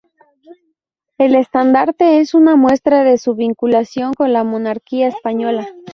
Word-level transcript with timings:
El 1.19 1.35
estandarte 1.35 2.21
es 2.21 2.33
una 2.33 2.55
muestra 2.55 3.03
de 3.03 3.19
su 3.19 3.35
vinculación 3.35 4.15
con 4.15 4.33
la 4.33 4.43
Monarquía 4.43 5.05
Española. 5.07 5.67